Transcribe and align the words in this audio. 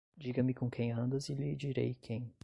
Diga-me 0.19 0.55
com 0.55 0.67
quem 0.67 0.91
andas 0.91 1.29
e 1.29 1.35
lhe 1.35 1.55
direi 1.55 1.95
quem 2.01 2.33